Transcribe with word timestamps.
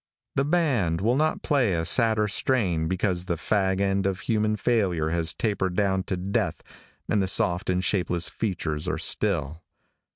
The 0.33 0.43
band 0.45 0.99
will 0.99 1.15
not 1.15 1.43
play 1.43 1.73
a 1.73 1.85
sadder 1.85 2.27
strain 2.27 2.87
because 2.87 3.25
the 3.25 3.35
fag 3.35 3.79
end 3.79 4.07
of 4.07 4.21
a 4.21 4.23
human 4.23 4.55
failure 4.55 5.09
has 5.11 5.31
tapered 5.35 5.75
down 5.75 6.01
to 6.05 6.17
death, 6.17 6.63
and 7.07 7.21
the 7.21 7.27
soft 7.27 7.69
and 7.69 7.83
shapeless 7.85 8.27
features 8.27 8.87
are 8.87 8.97
still. 8.97 9.61